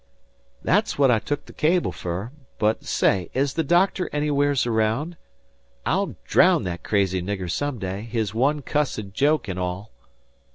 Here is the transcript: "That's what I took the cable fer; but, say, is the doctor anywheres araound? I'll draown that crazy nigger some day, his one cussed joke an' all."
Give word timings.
"That's 0.63 0.97
what 0.97 1.11
I 1.11 1.19
took 1.19 1.45
the 1.45 1.53
cable 1.53 1.91
fer; 1.91 2.31
but, 2.57 2.85
say, 2.85 3.29
is 3.35 3.53
the 3.53 3.63
doctor 3.63 4.09
anywheres 4.11 4.63
araound? 4.65 5.15
I'll 5.85 6.15
draown 6.27 6.63
that 6.63 6.81
crazy 6.81 7.21
nigger 7.21 7.51
some 7.51 7.77
day, 7.77 8.01
his 8.01 8.33
one 8.33 8.63
cussed 8.63 9.11
joke 9.13 9.47
an' 9.47 9.59
all." 9.59 9.91